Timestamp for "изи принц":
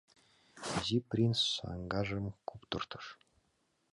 0.75-1.39